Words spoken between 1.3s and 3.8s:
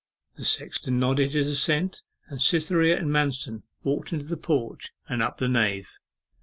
his assent, and Cytherea and Manston